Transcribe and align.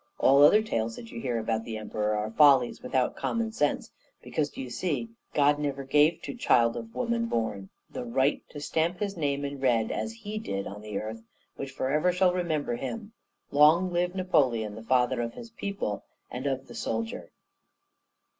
All 0.17 0.41
other 0.41 0.63
tales 0.63 0.95
that 0.95 1.11
you 1.11 1.21
hear 1.21 1.37
about 1.37 1.63
the 1.63 1.77
Emperor 1.77 2.15
are 2.15 2.31
follies 2.31 2.81
without 2.81 3.15
common 3.15 3.51
sense; 3.51 3.91
because, 4.23 4.49
d'ye 4.49 4.67
see, 4.67 5.09
God 5.35 5.59
never 5.59 5.83
gave 5.83 6.23
to 6.23 6.33
child 6.33 6.75
of 6.75 6.95
woman 6.95 7.27
born 7.27 7.69
the 7.87 8.03
right 8.03 8.41
to 8.49 8.59
stamp 8.59 8.97
his 8.99 9.15
name 9.15 9.45
in 9.45 9.59
red 9.59 9.91
as 9.91 10.11
he 10.13 10.39
did, 10.39 10.65
on 10.65 10.81
the 10.81 10.99
earth, 10.99 11.21
which 11.55 11.69
forever 11.69 12.11
shall 12.11 12.33
remember 12.33 12.77
him! 12.77 13.13
Long 13.51 13.93
live 13.93 14.15
Napoleon, 14.15 14.73
the 14.73 14.81
father 14.81 15.21
of 15.21 15.33
his 15.35 15.51
people 15.51 16.03
and 16.31 16.47
of 16.47 16.65
the 16.65 16.73
soldier!" 16.73 17.29